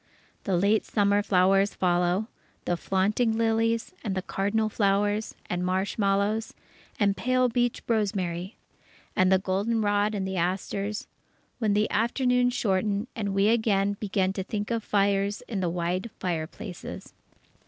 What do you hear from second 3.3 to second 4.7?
lilies, and cardinal